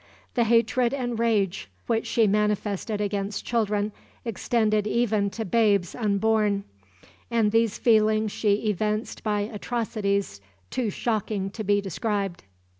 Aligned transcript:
The 0.33 0.45
hatred 0.45 0.95
and 0.95 1.19
rage 1.19 1.69
which 1.85 2.07
she 2.07 2.25
manifested 2.25 2.99
against 2.99 3.45
children 3.45 3.91
extended 4.25 4.87
even 4.87 5.29
to 5.29 5.45
babes 5.45 5.93
unborn, 5.93 6.63
and 7.29 7.51
these 7.51 7.77
feelings 7.77 8.31
she 8.31 8.67
evinced 8.71 9.21
by 9.21 9.41
atrocities 9.41 10.41
too 10.71 10.89
shocking 10.89 11.51
to 11.51 11.63
be 11.63 11.81
described. 11.81 12.45